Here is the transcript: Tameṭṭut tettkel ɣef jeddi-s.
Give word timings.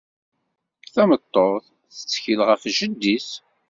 Tameṭṭut 0.93 1.63
tettkel 1.95 2.39
ɣef 2.49 2.63
jeddi-s. 2.77 3.29